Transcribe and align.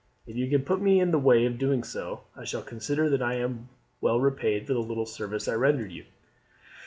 If 0.25 0.35
you 0.35 0.49
can 0.49 0.63
put 0.63 0.81
me 0.81 0.99
in 0.99 1.11
the 1.11 1.19
way 1.19 1.45
of 1.45 1.59
doing 1.59 1.83
so 1.83 2.21
I 2.35 2.43
shall 2.43 2.63
consider 2.63 3.07
that 3.11 3.21
I 3.21 3.35
am 3.35 3.69
well 4.01 4.19
repaid 4.19 4.65
for 4.65 4.73
the 4.73 4.79
little 4.81 5.05
service 5.05 5.47
I 5.47 5.53
rendered 5.53 5.91
you." 5.91 6.05